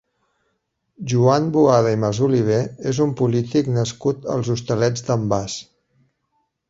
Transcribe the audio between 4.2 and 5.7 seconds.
als Hostalets d'en Bas.